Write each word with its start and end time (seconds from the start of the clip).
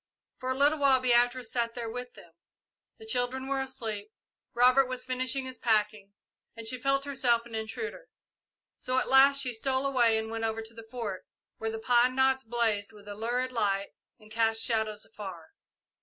For 0.39 0.49
a 0.49 0.57
little 0.57 0.79
while 0.79 0.99
Beatrice 0.99 1.51
sat 1.51 1.75
there 1.75 1.87
with 1.87 2.15
them. 2.15 2.31
The 2.97 3.05
children 3.05 3.45
were 3.47 3.61
asleep, 3.61 4.11
Robert 4.55 4.87
was 4.87 5.05
finishing 5.05 5.45
his 5.45 5.59
packing, 5.59 6.13
and 6.55 6.65
she 6.67 6.81
felt 6.81 7.05
herself 7.05 7.45
an 7.45 7.53
intruder, 7.53 8.07
so 8.79 8.97
at 8.97 9.07
last 9.07 9.41
she 9.43 9.53
stole 9.53 9.85
away 9.85 10.17
and 10.17 10.31
went 10.31 10.43
over 10.43 10.63
to 10.63 10.73
the 10.73 10.87
Fort, 10.89 11.27
where 11.59 11.69
the 11.69 11.77
pine 11.77 12.15
knots 12.15 12.43
blazed 12.43 12.91
with 12.91 13.07
a 13.07 13.13
lurid 13.13 13.51
light 13.51 13.91
and 14.19 14.31
cast 14.31 14.63
shadows 14.63 15.05
afar. 15.05 15.49